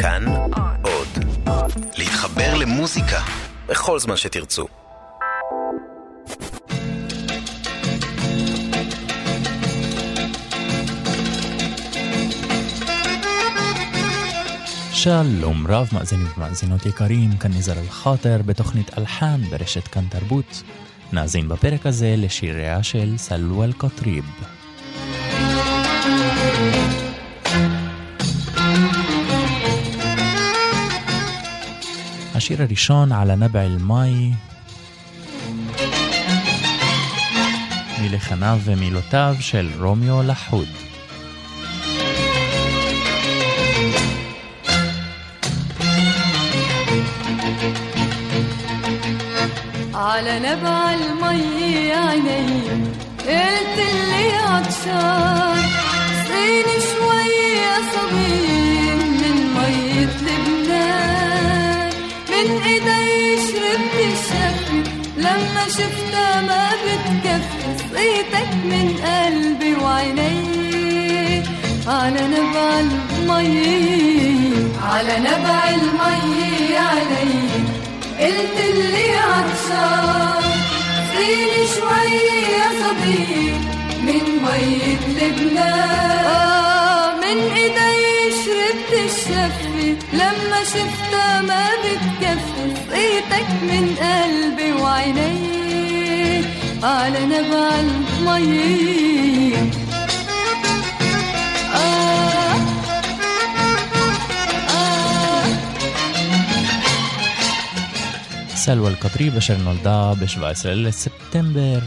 כאן 0.00 0.24
עוד. 0.82 1.24
להתחבר 1.98 2.54
למוזיקה 2.54 3.20
בכל 3.68 3.98
זמן 3.98 4.16
שתרצו. 4.16 4.66
שלום 14.92 15.66
רב 15.68 15.88
מאזינים 15.92 16.26
ומאזינות 16.36 16.86
יקרים, 16.86 17.36
כאן 17.36 17.50
נזר 17.50 17.78
אל-חאטר 17.78 18.40
בתוכנית 18.46 18.98
אלחן 18.98 19.40
ברשת 19.50 19.88
כאן 19.88 20.04
תרבות. 20.10 20.62
נאזין 21.12 21.48
בפרק 21.48 21.86
הזה 21.86 22.14
לשיריה 22.16 22.82
של 22.82 23.14
סלווה 23.16 23.64
אל-קטריב. 23.64 24.24
השיר 32.37 32.61
הראשון 32.61 33.11
על 33.11 33.31
הנבע 33.31 33.61
אל-מאי 33.61 34.31
מלחניו 38.01 38.59
ומילותיו 38.63 39.35
של 39.39 39.69
רומיו 39.79 40.23
לחוד. 40.23 40.67
على 49.93 50.39
نبع 50.39 50.93
المي 50.93 51.93
عيني 51.93 52.61
قلت 53.19 53.77
اللي 53.77 54.31
عطشان 54.37 55.86
لما 65.38 65.64
شفتها 65.68 66.40
ما 66.40 66.70
بتكفي. 66.84 67.78
سقيتك 67.78 68.50
من 68.64 68.86
قلبي 69.04 69.74
وعيني. 69.74 71.42
على 71.86 72.20
نبع 72.20 72.80
المي. 72.80 73.48
على 74.82 75.18
نبع 75.18 75.68
المي 75.68 76.78
عيني. 76.78 77.38
قلت 78.20 78.56
اللي 78.70 79.08
عطشان 79.18 80.42
سقيني 81.12 81.62
شوي 81.74 82.14
يا 82.54 82.68
صبي. 82.80 83.52
من 84.02 84.24
مية 84.42 85.00
لبنان 85.18 86.24
آه 86.24 87.14
من 87.16 87.38
إيدي. 87.56 88.17
شربت 88.47 88.91
الشفي 89.05 89.95
لما 90.13 90.63
شفتها 90.63 91.41
ما 91.41 91.67
بتكفي 91.83 92.75
سقيتك 92.75 93.49
من 93.63 93.95
قلبي 93.95 94.71
وعيني 94.81 96.43
على 96.83 97.25
نبع 97.25 97.69
المي 97.79 99.53
آه 101.75 102.53
סלווה 108.55 108.89
אל-קטריב 108.89 109.37
אשר 109.37 109.57
נולדה 109.57 110.13
ב-17 110.13 110.65
לספטמבר 110.67 111.79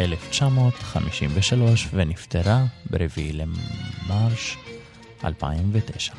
1953 0.00 1.88
ונפטרה 1.94 2.64
ב-4 2.90 3.20
למרש 3.32 4.56
2009 5.25 6.15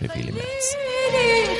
خليني 0.00 0.32
ميرتس 0.32 0.68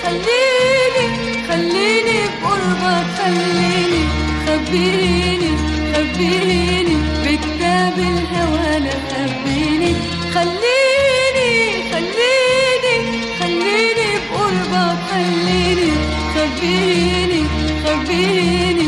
خليني 0.02 1.06
خليني 1.48 2.18
بقربك 2.42 3.06
خليني 3.18 4.02
خبريني 4.46 5.50
خبريني 5.94 6.96
بكتاب 7.24 7.98
الهوى 7.98 8.76
أنا 8.76 8.90
خبريني 9.10 9.94
خليني 10.34 11.50
خليني 11.92 12.96
خليني 13.40 14.08
بقربك 14.30 14.98
خليني 15.10 15.90
خبريني 16.34 17.44
خبريني 17.84 18.86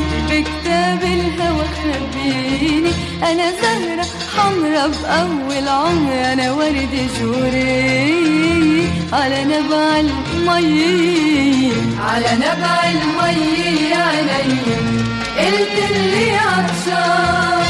أنا 3.24 3.50
زهرة 3.62 4.06
حمرا 4.36 4.86
بأول 4.86 5.68
عمري 5.68 6.32
أنا 6.32 6.52
ورد 6.52 7.08
جوري 7.20 8.88
على 9.12 9.44
نبع 9.44 10.00
المي 10.00 11.72
على 12.00 12.32
نبع 12.36 12.84
المي 12.90 13.94
علي 13.94 14.58
قلت 15.38 15.76
اللي 15.90 16.30
عطشان 16.36 17.64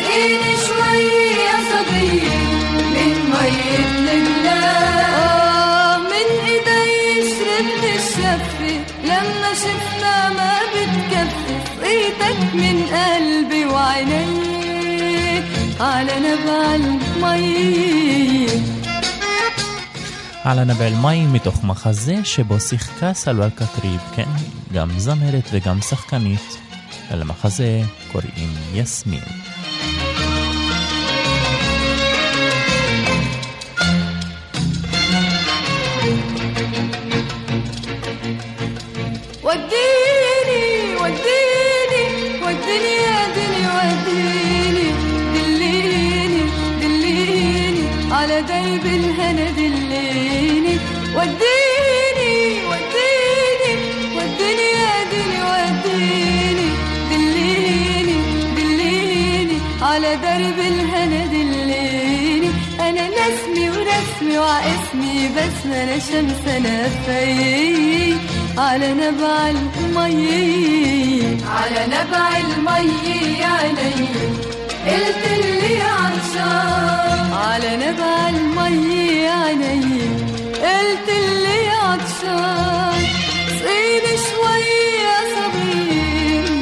سقيني 0.00 0.52
شوي 0.66 1.04
يا 1.46 1.56
صبي. 1.70 2.12
من 2.94 3.14
مية 3.32 3.86
لبنان 4.06 6.00
من 6.00 6.28
إيدي 6.46 7.30
شربت 7.30 7.84
الشفي. 7.96 8.74
لما 9.04 9.50
شفتها 9.54 10.20
ما 10.30 10.52
بتكفي 10.72 11.56
سقيتك 11.80 12.38
من 12.54 12.76
قلبي 12.92 13.62
وعيني. 13.66 14.43
على 15.79 16.11
نبع 16.19 16.75
المي 16.75 18.45
על 20.43 20.59
הנבע 20.59 20.87
אל-מאי 20.87 21.27
מתוך 21.27 21.63
מחזה 21.63 22.15
שבו 22.23 22.59
שיחקה 22.59 23.13
סלווה 23.13 23.45
אל-קטריב, 23.45 24.01
כן, 24.15 24.29
גם 24.73 24.89
זמרת 24.99 25.49
וגם 25.51 25.81
שחקנית. 25.81 26.57
ולמחזה 27.11 27.81
קוראים 28.11 28.53
יסמין. 28.73 29.23
على 48.24 48.42
دايب 48.42 48.86
الهنا 48.86 49.50
دليني 49.50 50.76
وديني 51.16 52.34
وديني 52.70 53.74
وديني 54.16 54.68
يا 54.80 54.94
دنيا 55.12 55.44
وديني. 55.52 56.68
دليني 57.10 58.16
دليني 58.56 59.58
على 59.82 60.16
درب 60.16 60.58
الهنا 60.58 61.26
دليني 61.26 62.50
أنا 62.80 63.08
نسمي 63.08 63.70
ورسمي 63.70 64.38
وعاسمي 64.38 65.28
بس 65.36 65.66
أنا 65.66 65.98
شمس 65.98 66.48
أنا 66.56 66.88
في 67.06 68.14
على 68.58 68.88
نبع 68.94 69.48
المي 69.50 71.38
على 71.48 71.86
نبع 71.86 72.28
المي 72.38 73.44
علي 73.44 74.08
قلت 74.86 75.24
اللي 75.38 75.82
عطشان 75.82 77.03
على 77.34 77.76
نبع 77.76 78.28
المي 78.28 79.28
علي 79.28 79.80
قلت 80.54 81.08
اللي 81.08 81.68
عطشان 81.68 83.02
سقيني 83.48 84.14
شوي 84.28 84.66
يا 85.04 85.18
صبي 85.34 85.90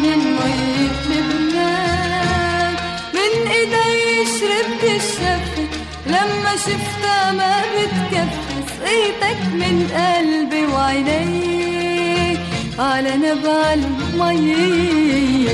من 0.03 0.21
مية 0.39 0.97
لبنان. 1.11 2.75
من 3.15 3.33
إيدي 3.51 4.27
شربت 4.39 4.85
الشفي 4.85 5.65
لما 6.07 6.53
شفتها 6.57 7.33
ما 7.33 7.53
بتكفي. 7.75 8.57
سقيتك 8.69 9.41
من 9.55 9.77
قلبي 9.97 10.67
وعيني. 10.67 12.39
على 12.79 13.17
نبع 13.17 13.73
المي. 13.73 15.47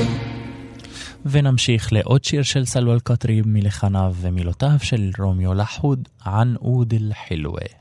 ונמשיך 1.31 1.93
לעוד 1.93 2.23
שיר 2.23 2.43
של 2.43 2.65
סלווה 2.65 2.93
אל-קטריב 2.93 3.47
מלחניו 3.47 4.15
ומילותיו 4.21 4.75
של 4.81 5.11
רומיו 5.19 5.53
לחוד, 5.53 6.07
ען 6.25 6.55
אוד 6.55 6.93
אל-חילווה. 6.93 7.78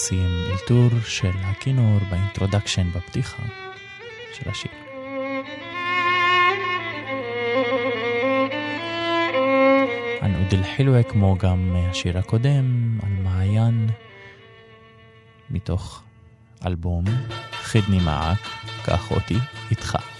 טקסים 0.00 0.46
אלתור 0.52 1.00
של 1.04 1.30
הכינור 1.40 1.98
באינטרודקשן 2.10 2.90
בפתיחה 2.90 3.42
של 4.32 4.50
השיר. 4.50 4.70
ענוד 10.22 10.52
אל-חילווה 10.52 11.02
כמו 11.02 11.36
גם 11.38 11.76
השיר 11.90 12.18
הקודם 12.18 12.98
על 13.02 13.12
מעיין 13.22 13.90
מתוך 15.50 16.02
אלבום 16.66 17.04
חדני 17.52 18.00
מעק, 18.04 18.48
קח 18.84 19.10
אותי 19.10 19.36
איתך. 19.70 20.19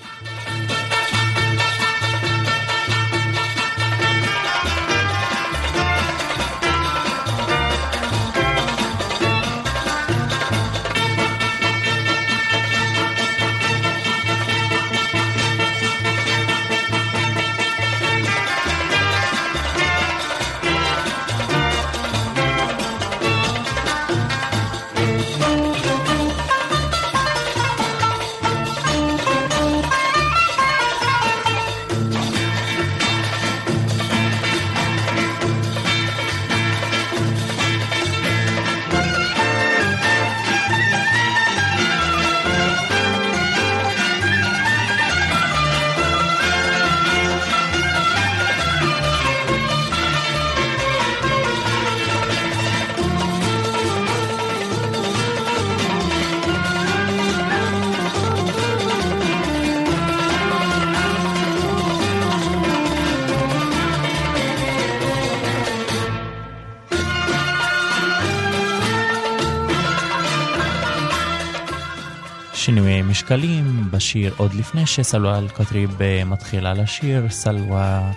בשיר 74.11 74.35
עוד 74.37 74.55
לפני 74.55 74.87
שסלווה 74.87 75.39
אל-קטריב 75.39 75.99
מתחילה 76.27 76.75
לשיר, 76.75 77.29
סלווה 77.29 78.13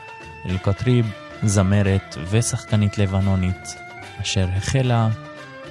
אל-קטריב 0.45 1.11
זמרת 1.43 2.17
ושחקנית 2.29 2.97
לבנונית 2.97 3.75
אשר 4.21 4.47
החלה 4.55 5.09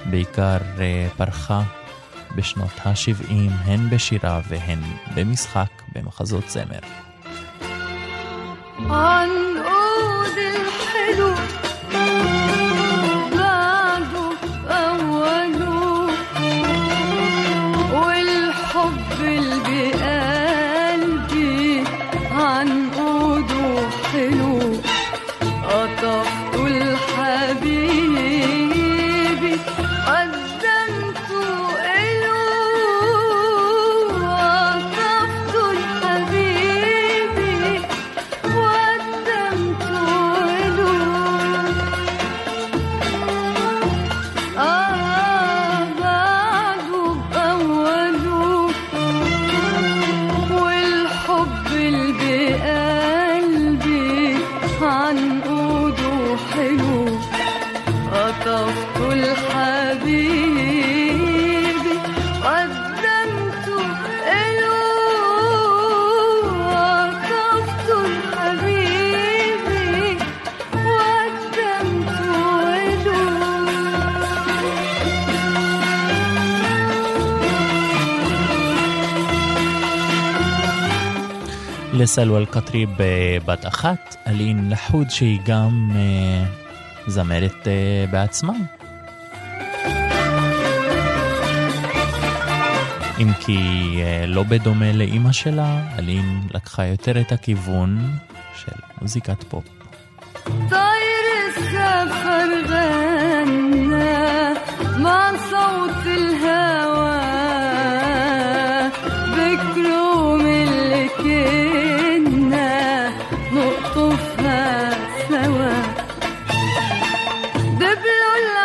בעיקר 0.05 0.57
אה, 0.79 1.07
פרחה 1.17 1.63
בשנות 2.35 2.71
ה-70 2.85 3.33
הן 3.65 3.89
בשירה 3.89 4.41
והן 4.47 4.79
במשחק 5.15 5.69
במחזות 5.95 6.49
זמר. 6.49 7.02
לסלווה 82.03 82.39
אל-קטריב 82.39 83.01
אה, 83.01 83.37
בת 83.45 83.65
אחת, 83.65 84.15
אלין 84.27 84.69
לחוד 84.69 85.09
שהיא 85.09 85.39
גם 85.45 85.91
אה, 85.95 86.45
זמרת 87.07 87.67
אה, 87.67 88.05
בעצמה. 88.11 88.53
אם 93.19 93.33
כי 93.45 93.57
אה, 94.03 94.25
לא 94.27 94.43
בדומה 94.43 94.91
לאימא 94.93 95.31
שלה, 95.31 95.97
אלין 95.99 96.41
לקחה 96.53 96.85
יותר 96.85 97.21
את 97.21 97.31
הכיוון 97.31 97.97
של 98.55 98.71
מוזיקת 99.01 99.43
פופ. 99.43 99.82
دبلوا 117.92 118.34
العناقيد 118.42 118.61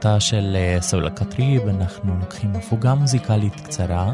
בשירתה 0.00 0.20
של 0.20 0.56
אה, 0.56 0.80
סולה 0.80 1.10
קטריב 1.10 1.68
אנחנו 1.68 2.14
לוקחים 2.20 2.52
הפוגה 2.54 2.94
מוזיקלית 2.94 3.60
קצרה. 3.60 4.12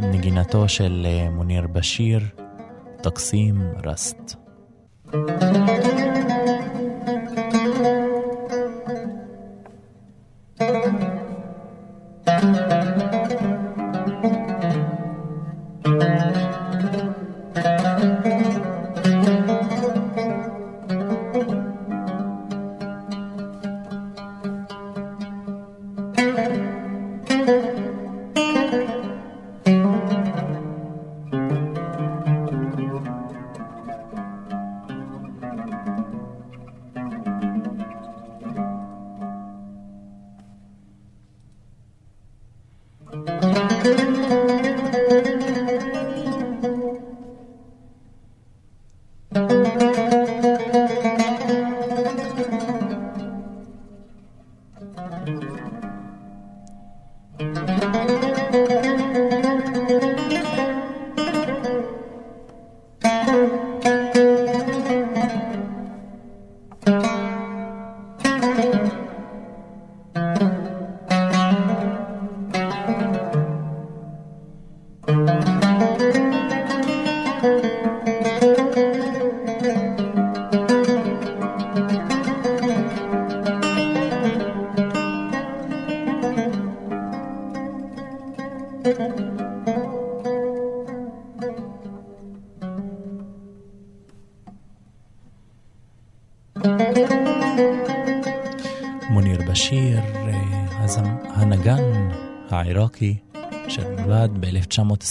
נגינתו 0.00 0.68
של 0.68 1.06
אה, 1.06 1.30
מוניר 1.30 1.66
בשיר, 1.66 2.20
טקסים 3.02 3.62
רסט. 3.84 4.34
מוניר 5.14 5.79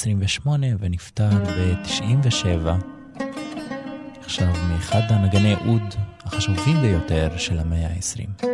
ב-1928 0.08 0.48
ונפטר 0.80 1.30
ב-97, 1.30 2.70
עכשיו 4.24 4.48
מאחד 4.70 5.02
הנגני 5.10 5.56
אוד 5.56 5.96
החשובים 6.24 6.82
ביותר 6.82 7.38
של 7.38 7.60
המאה 7.60 7.88
ה-20. 7.88 8.46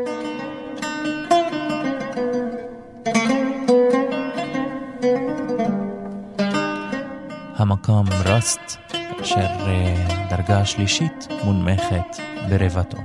המקום 7.56 8.06
רסט, 8.26 8.78
אשר 9.22 9.36
אה, 9.38 10.28
דרגה 10.30 10.60
השלישית 10.60 11.28
מונמכת 11.44 12.18
ברבעטון. 12.50 13.05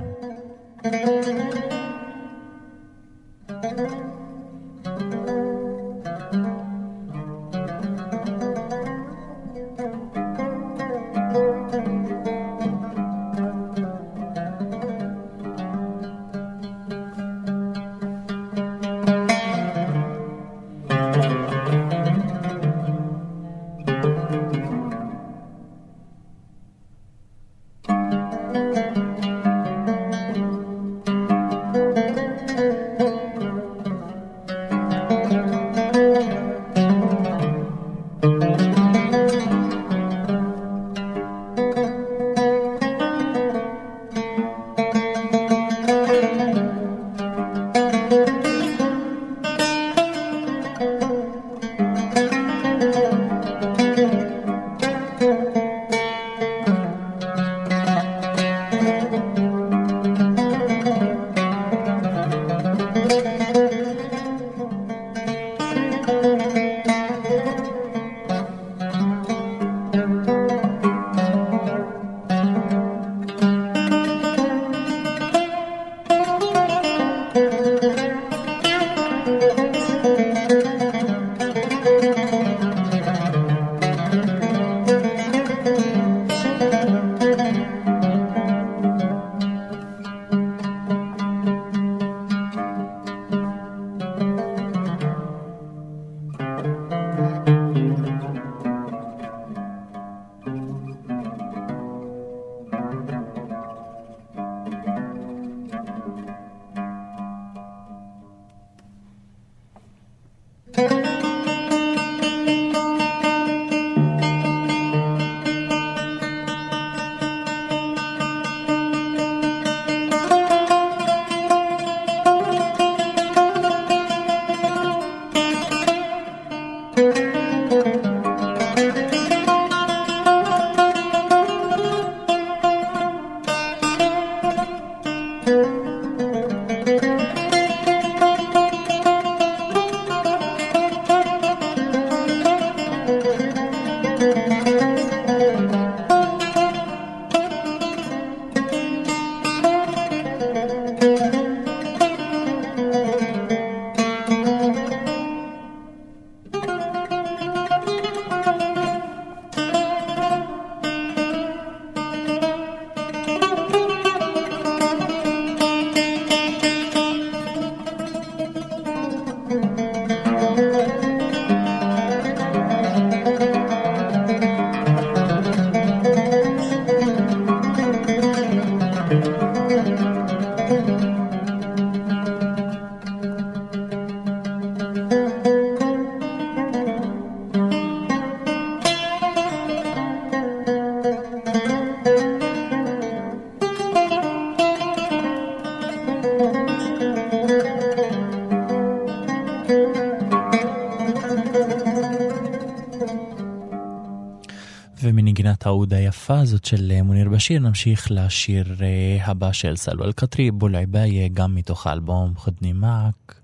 הזאת 206.61 206.79
של 206.79 206.91
אה, 206.91 207.03
מוניר 207.03 207.29
בשיר 207.29 207.59
נמשיך 207.59 208.07
לשיר 208.11 208.75
אה, 208.81 209.25
הבא 209.25 209.51
של 209.51 209.75
סלו 209.75 210.05
אל-קטרי, 210.05 210.51
בול 210.51 210.75
עבאיה, 210.75 211.27
גם 211.27 211.55
מתוך 211.55 211.87
האלבום 211.87 212.33
חדני 212.37 212.73
מעק, 212.73 213.41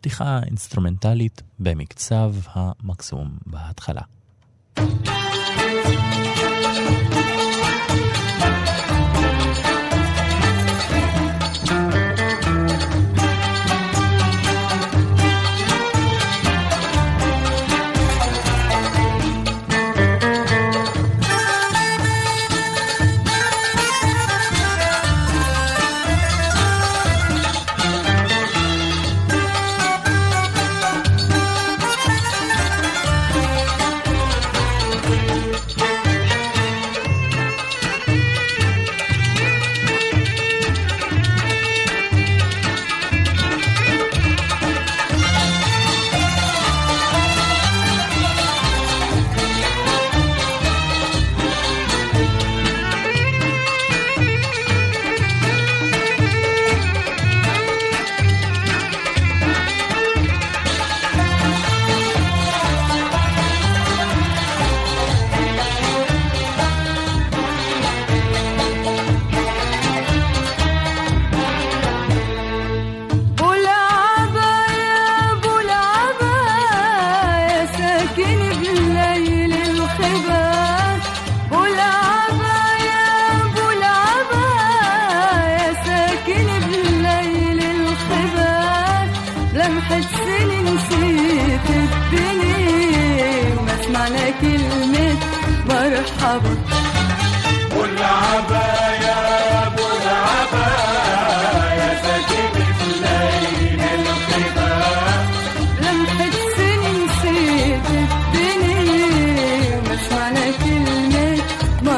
פתיחה 0.00 0.40
אינסטרומנטלית 0.46 1.42
במקצב 1.58 2.34
המקסום 2.54 3.36
בהתחלה. 3.46 4.02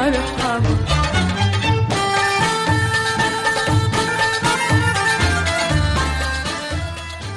مرحبا 0.04 0.60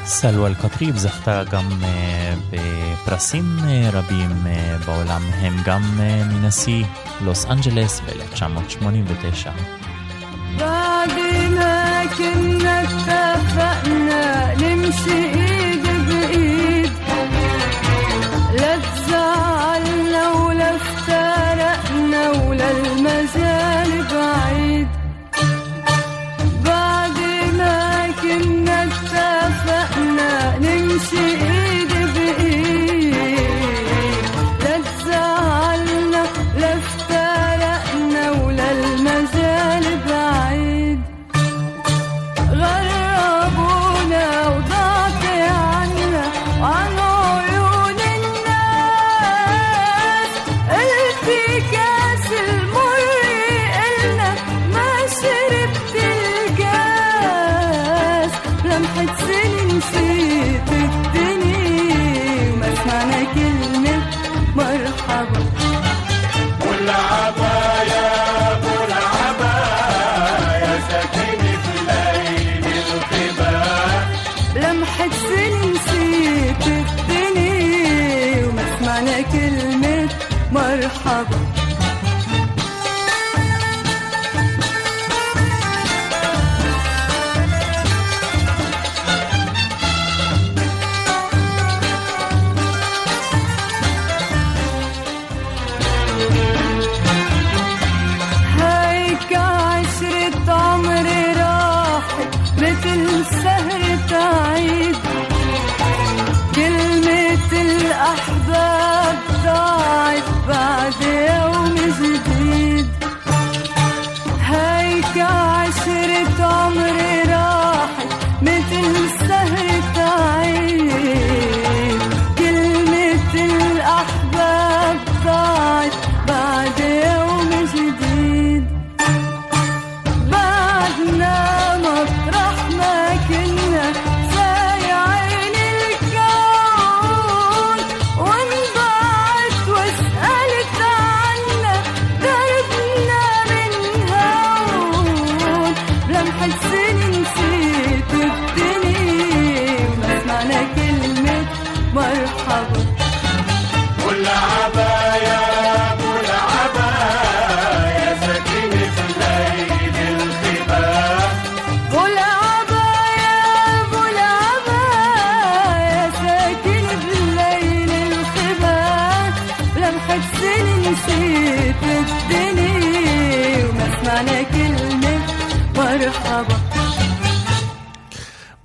סלווה 0.05 0.47
אל-קטריב 0.47 0.97
זכתה 0.97 1.43
גם 1.51 1.69
אה, 1.83 2.33
בפרסים 2.51 3.45
אה, 3.67 3.89
רבים 3.93 4.31
אה, 4.47 4.77
בעולם, 4.85 5.21
הם 5.41 5.53
גם 5.65 5.81
אה, 5.99 6.23
מנשיא 6.23 6.85
לוס 7.21 7.45
אנג'לס 7.45 8.01
ב-1989. 8.01 9.49
بعد 10.59 11.11
ما 11.57 12.05
كنا 12.17 12.81
اتفقنا 12.83 14.53
نمشي 14.55 15.56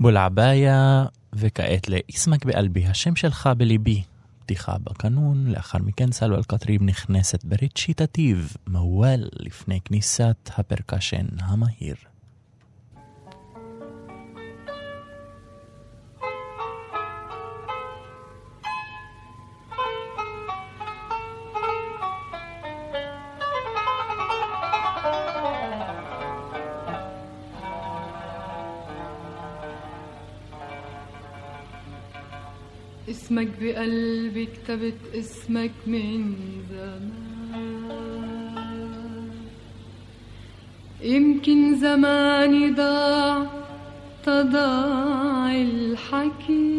בולעבאיה, 0.04 1.06
וכעת 1.34 1.90
לאיסמק 1.90 2.46
באלבי, 2.46 2.86
השם 2.86 3.16
שלך 3.16 3.50
בליבי. 3.58 4.04
פתיחה 4.40 4.78
בקנון, 4.84 5.48
לאחר 5.48 5.78
מכן 5.78 6.12
סלו 6.12 6.38
אל-קטריב 6.38 6.84
נכנסת 6.84 7.46
ברצ'יטטיב, 7.46 8.54
מוואל, 8.68 9.30
לפני 9.40 9.80
כניסת 9.86 10.50
הפרקשן 10.58 11.26
המהיר. 11.40 11.96
اسمك 33.24 33.48
بقلبي 33.62 34.46
كتبت 34.46 35.00
اسمك 35.16 35.72
من 35.88 36.36
زمان. 36.70 37.12
يمكن 41.02 41.76
زماني 41.76 42.72
ضاع 42.72 43.46
تضاع 44.26 45.52
الحكي. 45.56 46.73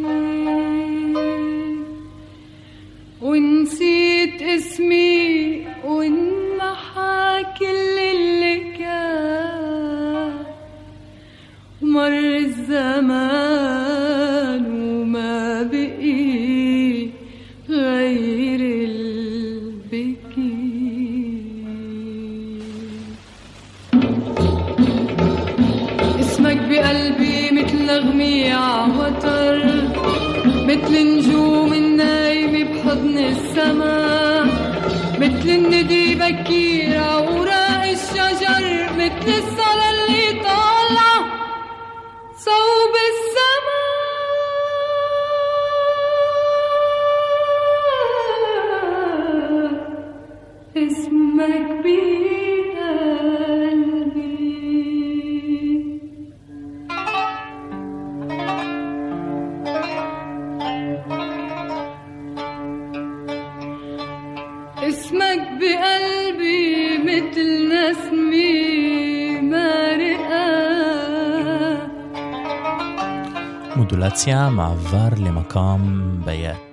مع 74.54 74.72
الظهر 74.72 75.18
لمقام 75.18 76.14
بيات. 76.26 76.63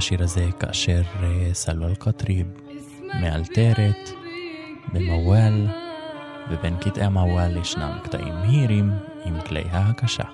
בשיר 0.00 0.22
הזה, 0.22 0.48
כאשר 0.60 1.02
אה, 1.22 1.50
סלווה 1.52 1.88
אל-קטרי 1.88 2.44
מאלתרת 3.20 4.10
במוואל, 4.92 5.66
ובין 6.50 6.76
קטעי 6.76 7.04
המוואל 7.04 7.56
ישנם 7.56 7.98
קטעים 8.02 8.34
מהירים 8.34 8.92
עם 9.24 9.40
כלי 9.40 9.64
ההקשה. 9.70 10.24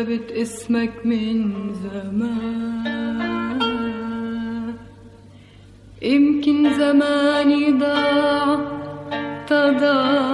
كتبت 0.00 0.32
اسمك 0.32 0.92
من 1.04 1.52
زمان. 1.84 3.20
يمكن 6.02 6.74
زماني 6.74 7.72
ضاع 7.72 8.58
تضاع 9.48 10.29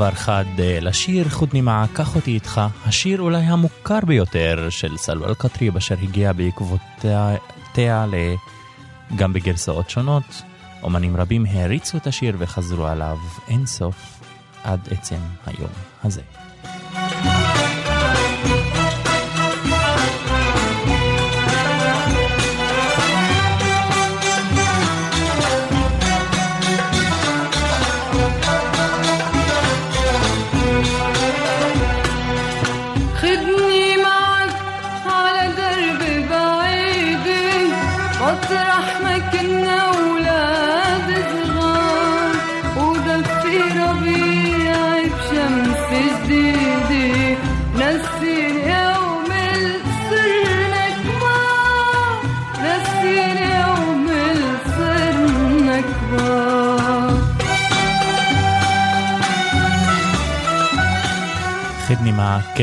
ובמעבר 0.00 0.16
חד 0.16 0.44
אה, 0.58 0.78
לשיר 0.80 1.28
חודני 1.28 1.60
מעק, 1.60 1.90
קח 1.92 2.16
אותי 2.16 2.30
איתך, 2.30 2.60
השיר 2.86 3.20
אולי 3.20 3.42
המוכר 3.42 3.98
ביותר 4.06 4.66
של 4.70 4.96
סלווה 4.96 5.28
אל-קטרי, 5.28 5.70
אשר 5.78 5.94
הגיע 6.02 6.32
בעקבותיה 6.32 8.06
ל... 8.06 8.14
גם 9.16 9.32
בגרסאות 9.32 9.90
שונות. 9.90 10.42
אומנים 10.82 11.16
רבים 11.16 11.46
העריצו 11.46 11.96
את 11.96 12.06
השיר 12.06 12.36
וחזרו 12.38 12.86
עליו 12.86 13.18
אין 13.48 13.66
סוף 13.66 14.20
עד 14.64 14.80
עצם 14.90 15.20
היום 15.46 15.70
הזה. 16.04 16.22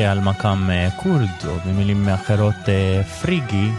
על 0.06 0.20
מקם 0.20 0.70
אה, 0.70 0.88
כורד, 0.96 1.48
או 1.48 1.56
במילים 1.66 2.10
אחרות 2.10 2.70
אה, 2.70 3.04
פריגי, 3.04 3.70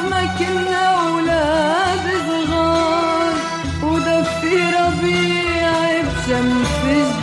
ما 0.10 0.26
كنا 0.38 0.84
اولاد 1.08 2.06
صغار 2.28 3.34
ودفي 3.82 4.56
ربيع 4.78 6.02
بشمس 6.02 6.74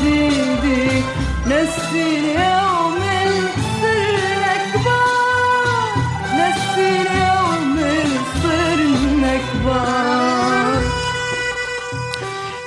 جديدة 0.03 1.03
نسيني 1.47 2.33
يوم 2.33 2.97
اللي 3.23 3.49
صرنا 3.81 4.53
كبار 4.73 5.95
نسيني 6.39 7.15
يوم 7.19 7.77
اللي 7.77 8.19
صرنا 8.43 9.37
كبار 9.37 10.83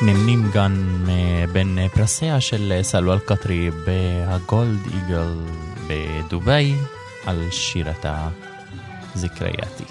נמנים 0.03 0.51
גם 0.55 0.75
אה, 1.09 1.45
בין 1.53 1.79
אה, 1.79 1.89
פרסיה 1.89 2.41
של 2.41 2.73
אה, 2.77 2.83
סלווה 2.83 3.15
אל-קטרי 3.15 3.71
בהגולד 3.71 4.87
איגל 4.87 5.35
בדובאי 5.89 6.75
על 7.27 7.51
שירתה 7.51 8.29
זכרייתי. 9.16 9.86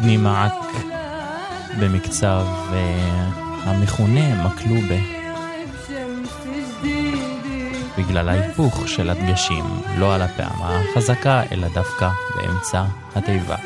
סידני 0.00 0.16
מעק 0.16 0.52
במקצב 1.80 2.46
uh, 2.70 2.74
המכונה 3.68 4.46
מקלובה 4.46 4.96
בגלל 7.98 8.28
ההיפוך 8.28 8.88
של 8.88 9.10
הדגשים, 9.10 9.64
לא 9.98 10.14
על 10.14 10.22
הפעמה 10.22 10.80
החזקה 10.80 11.42
אלא 11.52 11.68
דווקא 11.74 12.10
באמצע 12.36 12.84
התיבה. 13.14 13.56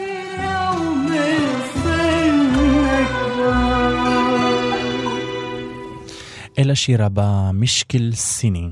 אל 6.59 6.71
השיר 6.71 7.05
הבא, 7.05 7.51
משקל 7.53 8.13
סיני. 8.13 8.71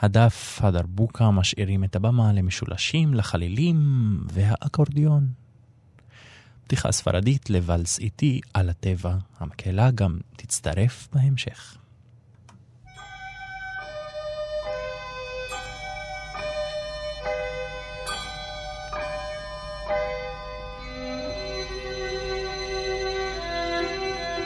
הדף, 0.00 0.58
הדרבוקה, 0.62 1.30
משאירים 1.30 1.84
את 1.84 1.96
הבמה 1.96 2.32
למשולשים, 2.32 3.14
לחלילים 3.14 3.78
והאקורדיון. 4.32 5.45
פתיחה 6.66 6.92
ספרדית 6.92 7.50
לוואלס 7.50 7.98
איטי 7.98 8.40
על 8.54 8.68
הטבע, 8.68 9.14
המקהלה 9.38 9.90
גם 9.90 10.18
תצטרף 10.36 11.08
בהמשך. 11.12 11.76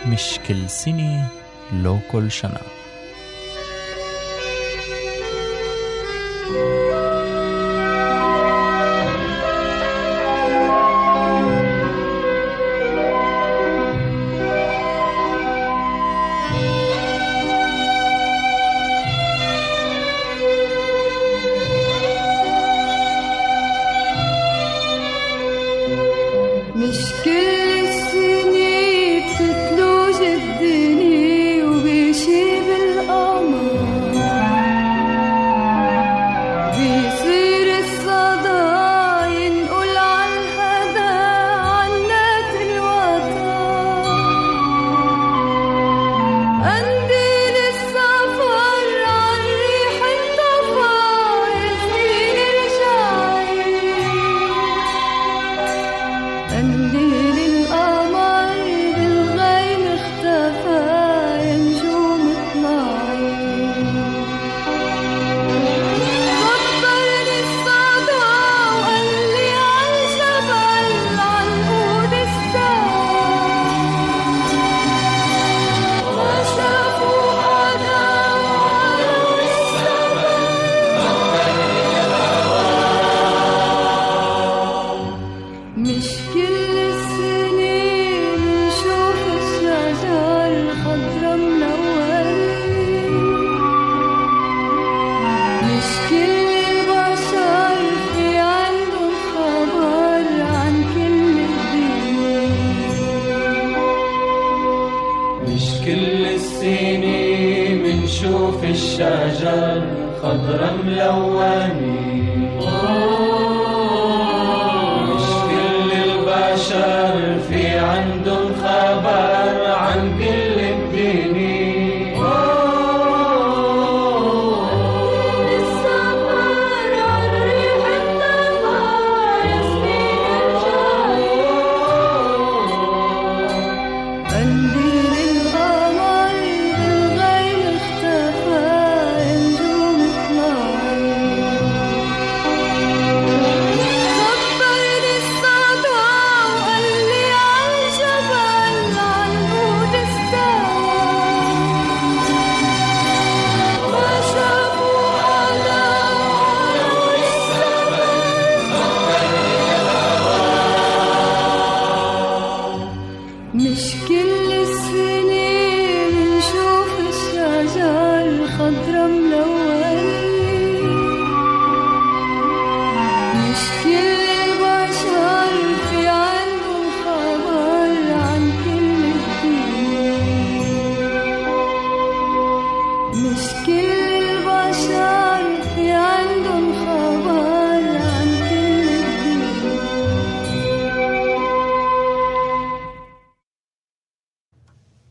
משקל 0.07 0.69
סיני 0.69 1.17
לא 1.73 1.97
כל 2.07 2.29
שנה. 2.29 2.59
مش 6.51 6.90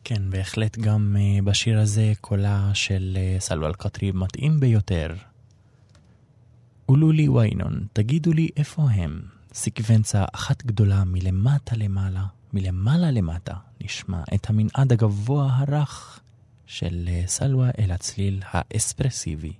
כן, 0.03 0.29
בהחלט 0.29 0.77
גם 0.77 1.15
אה, 1.19 1.41
בשיר 1.43 1.79
הזה 1.79 2.13
קולה 2.21 2.71
של 2.73 3.17
אה, 3.17 3.39
סלו 3.39 3.67
אלקטרי 3.67 4.11
מתאים 4.11 4.59
ביותר. 4.59 5.15
אולו 6.89 7.11
לי 7.11 7.29
ויינון, 7.29 7.85
תגידו 7.93 8.33
לי 8.33 8.49
איפה 8.57 8.81
הם. 8.81 9.21
סקוונצה 9.53 10.25
אחת 10.33 10.65
גדולה 10.65 11.03
מלמטה 11.03 11.75
למעלה, 11.75 12.25
מלמעלה 12.53 13.11
למטה, 13.11 13.53
נשמע 13.81 14.23
את 14.35 14.49
המנעד 14.49 14.91
הגבוה 14.91 15.49
הרך 15.55 16.19
של 16.69 17.09
אה, 17.11 17.23
סלווה 17.27 17.69
אל 17.79 17.91
הצליל 17.91 18.41
האספרסיבי. 18.45 19.53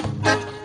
مش 0.00 0.57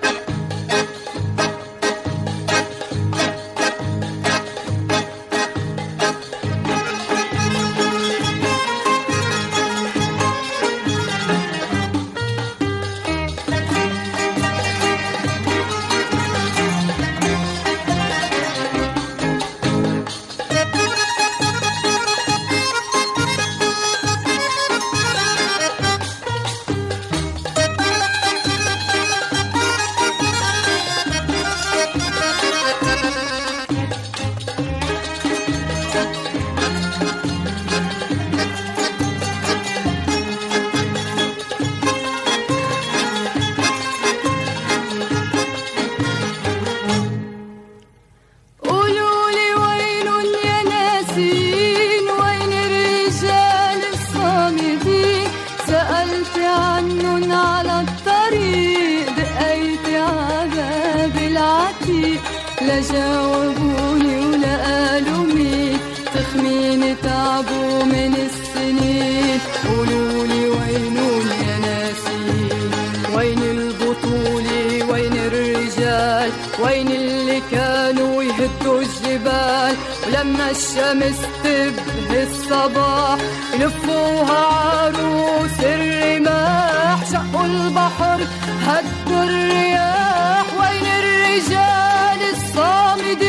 وين 76.60 76.88
اللي 76.88 77.42
كانوا 77.52 78.24
يهدوا 78.24 78.82
الجبال؟ 78.82 79.76
ولما 80.08 80.52
الشمس 80.52 81.20
تبهي 81.44 82.24
الصباح 82.24 83.18
يلفوها 83.54 84.40
عروس 84.40 85.60
الرماح. 85.60 87.12
شقوا 87.12 87.46
البحر 87.46 88.20
هدوا 88.68 89.24
الرياح. 89.24 90.46
وين 90.60 90.86
الرجال 91.00 92.22
الصامدين؟ 92.34 93.23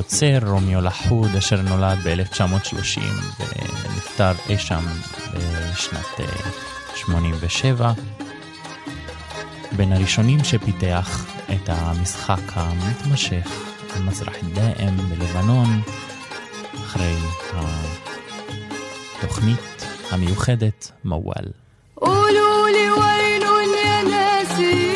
היוצר 0.00 0.38
רומיו 0.46 0.80
לחוד 0.80 1.36
אשר 1.38 1.62
נולד 1.62 1.98
ב-1930 2.04 3.00
ונפטר 3.40 4.32
אי 4.48 4.58
שם 4.58 4.84
בשנת 5.34 6.20
אה, 6.20 6.26
87. 6.94 7.92
בין 9.72 9.92
הראשונים 9.92 10.44
שפיתח 10.44 11.26
את 11.50 11.68
המשחק 11.68 12.40
המתמשך 12.52 13.48
מזרח 14.04 14.36
דאם 14.52 14.96
בלבנון 14.96 15.80
אחרי 16.74 17.14
התוכנית 19.18 19.86
המיוחדת 20.10 20.90
מוואל. 21.04 21.50
قولوا 21.96 22.68
لي 22.68 22.90
وين 22.90 23.42
يا 23.86 24.02
ناسين 24.02 24.89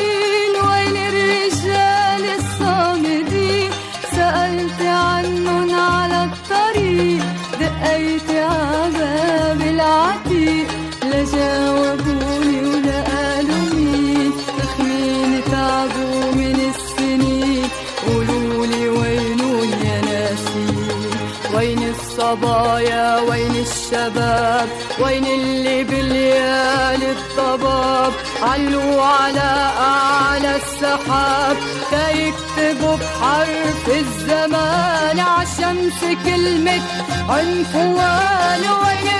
وين 22.26 22.34
الصبايا 22.34 23.20
وين 23.20 23.56
الشباب؟ 23.56 24.68
وين 24.98 25.24
اللي 25.24 25.84
بالليالي 25.84 27.12
الضباب 27.12 28.12
علوا 28.42 29.02
على 29.02 29.70
أعلى 29.78 30.56
السحاب. 30.56 31.56
تيكتبوا 31.90 32.96
بحرف 32.96 33.88
الزمان 33.88 35.20
عالشمس 35.20 36.00
كلمة 36.24 36.82
عنفوان. 37.28 38.60
وين 38.60 39.15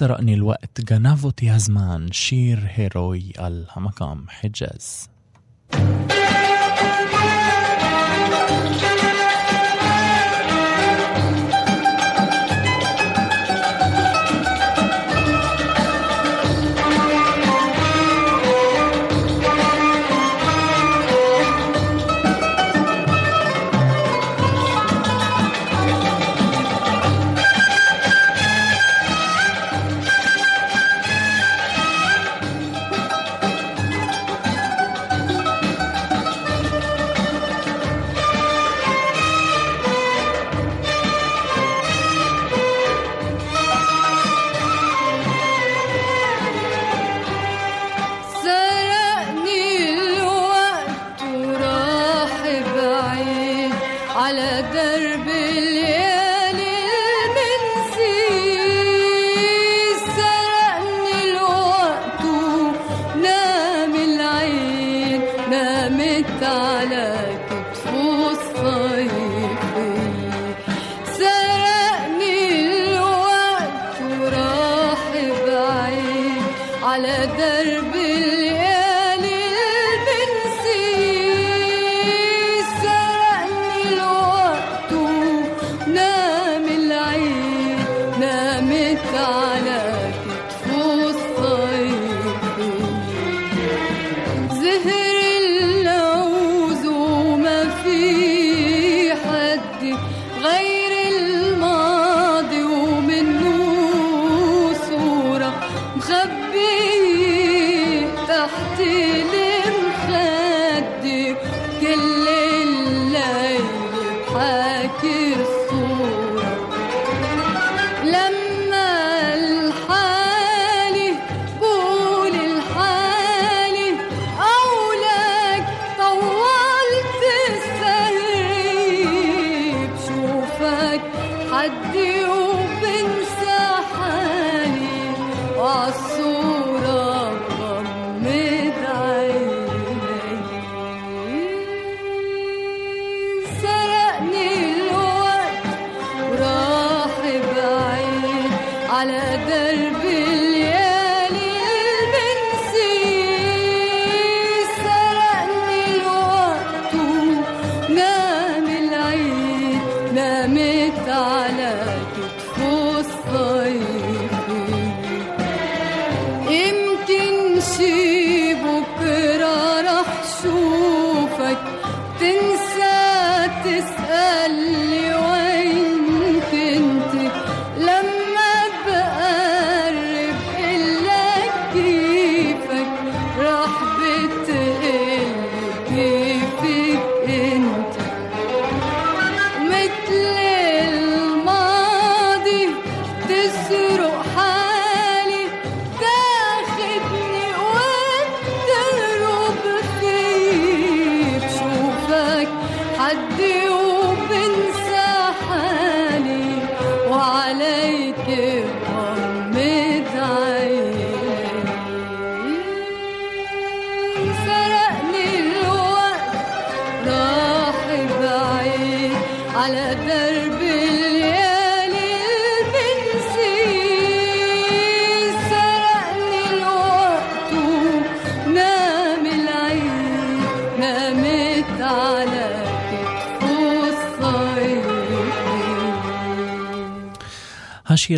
سرقني 0.00 0.34
الوقت. 0.34 0.80
جنافوت 0.80 1.42
يا 1.42 1.58
زمان 1.58 2.12
شير 2.12 2.58
هيروي 2.66 3.32
المقام 3.40 4.28
حجاز 4.28 5.10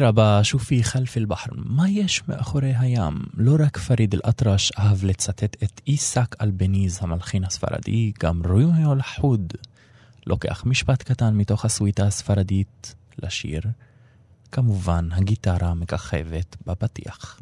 الصغيرة 0.02 0.40
بشوفي 0.40 0.82
خلف 0.82 1.16
البحر 1.16 1.50
ما 1.56 1.88
יש 1.88 2.28
מאחורי 2.28 2.74
הים. 2.78 3.18
לא 3.34 3.56
רק 3.58 3.78
פריד 3.78 4.14
אל-אטרש 4.14 4.72
אהב 4.78 5.04
לצטט 5.04 5.62
את 5.62 5.80
איסק 5.86 6.36
אלבניז 6.40 6.98
המלחין 7.00 7.44
הספרדי, 7.44 8.12
גם 8.20 8.42
רויול 8.44 9.02
חוד 9.02 9.52
לוקח 10.26 10.62
משפט 10.66 11.02
קטן 11.02 11.34
מתוך 11.34 11.64
הסוויטה 11.64 12.06
הספרדית 12.06 12.94
לשיר. 13.22 13.62
כמובן, 14.52 15.08
הגיטרה 15.12 15.74
מככבת 15.74 16.56
בפתיח. 16.66 17.40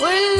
قل 0.00 0.33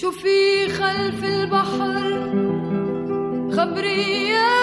شوفي 0.00 0.68
خلف 0.68 1.24
البحر؟ 1.24 2.10
خبري 3.56 4.28
يا 4.28 4.59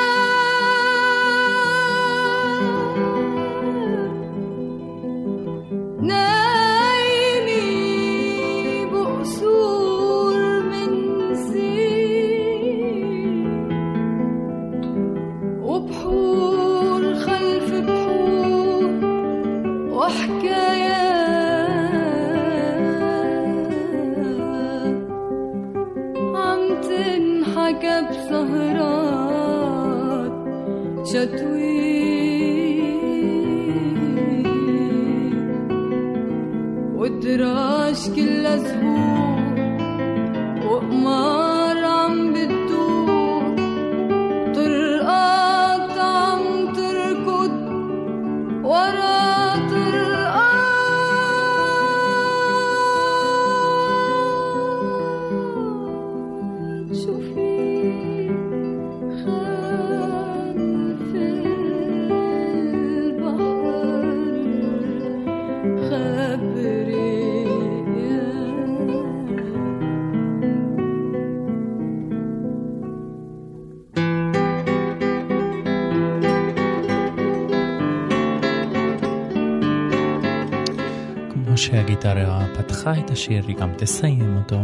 שפתחה 82.88 83.06
את 83.06 83.12
השיר 83.12 83.48
היא 83.48 83.56
גם 83.56 83.74
תסיים 83.78 84.38
אותו. 84.38 84.64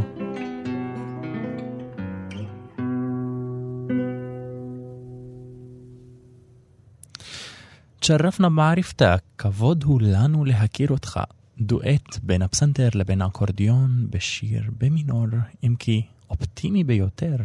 תשרפנה 8.00 8.50
בעריפתק, 8.50 9.22
כבוד 9.38 9.84
הוא 9.84 10.02
לנו 10.02 10.46
להכיר 10.46 10.90
אותך. 10.90 11.20
דואט 11.60 12.18
בין 12.24 12.42
הפסנתר 12.42 12.90
לבין 12.96 13.22
האקורדיון 13.22 14.08
בשיר 14.10 14.64
במינור, 14.78 15.28
אם 15.64 15.76
כי 15.80 16.02
אופטימי 16.30 16.84
ביותר. 16.84 17.36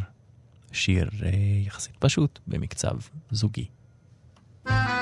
שיר 0.72 1.10
אה, 1.22 1.30
יחסית 1.66 1.96
פשוט 1.98 2.38
במקצב 2.46 2.96
זוגי. 3.30 3.64
thank 4.66 4.90
you 4.90 4.97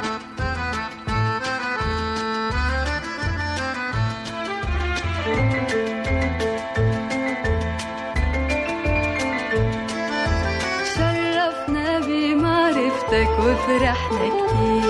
فرحنا 13.66 14.28
كتير. 14.28 14.85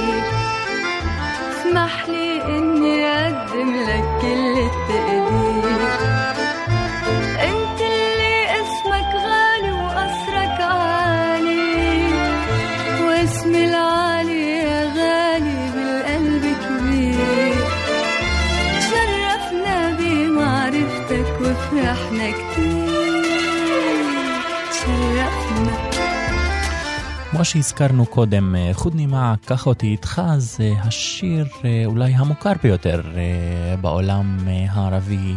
שהזכרנו 27.46 28.06
קודם, 28.06 28.56
אה, 28.56 28.70
חודני 28.74 29.06
מה, 29.06 29.36
קח 29.46 29.68
אותי 29.68 29.88
איתך, 29.88 30.22
זה 30.38 30.74
השיר 30.84 31.46
אה, 31.66 31.84
אולי 31.86 32.14
המוכר 32.14 32.54
ביותר 32.64 33.02
אה, 33.16 33.78
בעולם 33.78 34.38
אה, 34.48 34.66
הערבי 34.70 35.36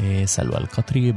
לסלווה 0.00 0.58
אל-קטריב, 0.58 1.16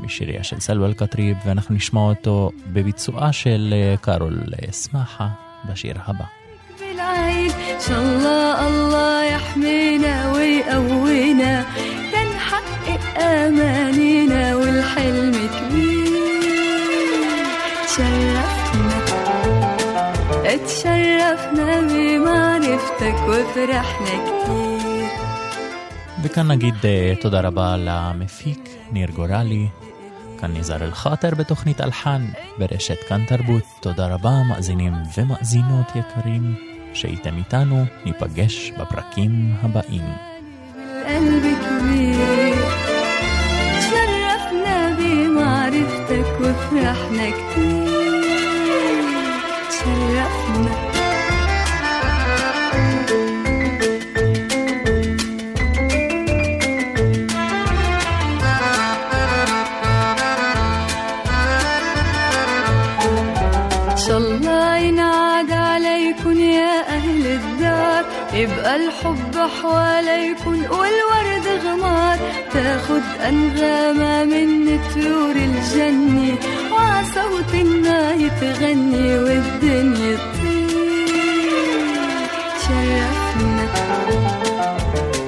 משיריה 0.00 0.44
של 0.44 0.60
סלווה 0.60 0.88
אל-קטריב, 0.88 1.36
ואנחנו 1.46 1.74
נשמע 1.74 2.00
אותו 2.00 2.50
בביצועה 2.72 3.32
של 3.32 3.74
אה, 3.76 3.94
קארול 4.00 4.42
אה, 4.62 4.72
סמאחה 4.72 5.28
בשיר 5.70 5.94
הבא. 6.06 6.24
بالعيد 6.80 7.52
ان 7.52 7.80
شاء 7.86 7.98
الله 8.02 8.66
الله 8.68 9.24
يحمينا 9.24 10.32
ويقوينا 10.32 11.64
تنحقق 12.12 13.18
امانينا 13.22 14.56
والحلم 14.56 15.32
كبير 15.32 15.71
اتشرفنا 20.62 21.80
بمعرفتك 21.80 23.16
وفرحنا 23.28 24.14
كتير 24.26 25.08
וכאן 26.22 26.50
נגיד 26.50 26.74
אה, 26.84 27.14
תודה 27.20 27.40
רבה 27.40 27.76
למפיק 27.76 28.68
ניר 28.92 29.10
גורלי, 29.10 29.68
כאן 30.40 30.52
ניזר 30.52 30.84
אל-חאטר 30.84 31.34
בתוכנית 31.34 31.80
אלחן 31.80 32.26
ברשת 32.58 32.96
כאן 33.08 33.24
תרבות. 33.24 33.62
תודה 33.80 34.06
רבה 34.14 34.42
מאזינים 34.48 34.92
ומאזינות 35.16 35.92
יקרים 35.96 36.54
שהייתם 36.94 37.36
איתנו, 37.36 37.84
ניפגש 38.04 38.70
בפרקים 38.70 39.52
הבאים. 39.62 40.04
بالقلب 41.08 41.42
كبير 41.42 42.54
تشرفنا 43.78 44.96
بمعرفتك 44.98 46.40
وفرحنا 46.40 47.30
كتير 47.30 47.91
شاء 64.07 64.17
الله 64.17 64.77
ينعاد 64.77 65.51
عليكن 65.51 66.39
يا 66.39 66.87
أهل 66.87 67.25
الدار. 67.27 68.05
يبقى 68.33 68.75
الحب 68.75 69.37
حواليكن 69.61 70.61
والورد 70.69 71.47
غمار. 71.65 72.17
تاخد 72.53 73.01
أنغامة 73.29 74.23
من 74.23 74.79
طيور 74.93 75.35
الجنة. 75.35 76.37
وعصوت 76.71 77.53
الناي 77.53 77.82
تغني 78.43 79.17
والدنيا 79.19 80.17
تطير. 80.17 80.73
شرفنا 82.63 83.65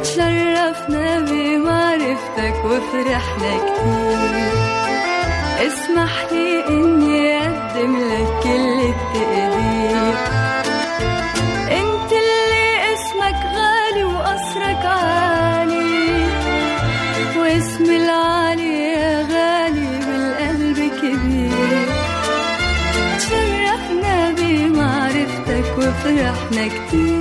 شرفنا 0.04 1.20
بمعرفتك 1.20 2.58
وفرحنا 2.66 3.52
كتير. 3.66 4.54
اسمح 5.68 6.14
لي 6.32 6.68
إني 6.70 7.38
أقدم 7.38 7.94
لك 7.98 8.30
كل 8.44 8.80
التقدير 8.92 9.45
بمعرفتك 26.05 26.05
وفرحنا 26.05 26.69
كتير 26.69 27.14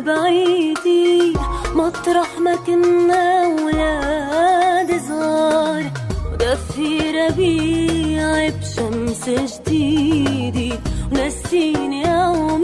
بعيدي 0.00 1.32
مطرح 1.74 2.38
ما 2.40 2.56
كنا 2.56 3.46
ولاد 3.46 4.90
صغار 5.08 5.84
ودفي 6.32 7.10
ربيع 7.10 8.48
بشمس 8.48 9.28
جديدة 9.28 10.78
ونسيني 11.12 12.02
يوم 12.02 12.63